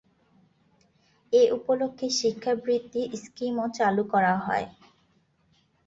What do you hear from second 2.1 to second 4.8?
শিক্ষাবৃত্তি স্কিমও চালু করা হয়।